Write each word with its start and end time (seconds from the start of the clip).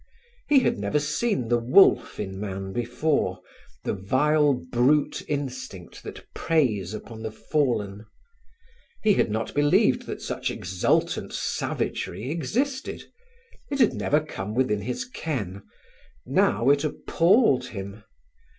He 0.49 0.61
had 0.61 0.79
never 0.79 0.97
seen 0.99 1.47
the 1.49 1.59
wolf 1.59 2.19
in 2.19 2.39
man 2.39 2.73
before; 2.73 3.43
the 3.83 3.93
vile 3.93 4.53
brute 4.55 5.21
instinct 5.27 6.01
that 6.01 6.25
preys 6.33 6.95
upon 6.95 7.21
the 7.21 7.29
fallen. 7.31 8.07
He 9.03 9.13
had 9.13 9.29
not 9.29 9.53
believed 9.53 10.07
that 10.07 10.19
such 10.19 10.49
exultant 10.49 11.33
savagery 11.33 12.31
existed; 12.31 13.03
it 13.69 13.77
had 13.77 13.93
never 13.93 14.19
come 14.19 14.55
within 14.55 14.81
his 14.81 15.05
ken; 15.05 15.61
now 16.25 16.71
it 16.71 16.83
appalled 16.83 17.65
him. 17.67 18.03